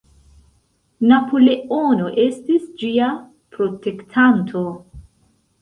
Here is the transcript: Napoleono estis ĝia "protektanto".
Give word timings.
Napoleono 1.11 2.09
estis 2.25 2.65
ĝia 2.81 3.13
"protektanto". 3.59 4.65